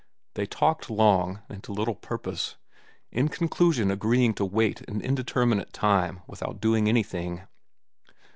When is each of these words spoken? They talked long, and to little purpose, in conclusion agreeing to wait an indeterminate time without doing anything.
They 0.33 0.47
talked 0.47 0.89
long, 0.89 1.41
and 1.47 1.63
to 1.63 1.71
little 1.71 1.93
purpose, 1.93 2.57
in 3.11 3.27
conclusion 3.29 3.91
agreeing 3.91 4.33
to 4.33 4.45
wait 4.45 4.81
an 4.89 4.99
indeterminate 4.99 5.73
time 5.73 6.21
without 6.25 6.59
doing 6.59 6.89
anything. 6.89 7.43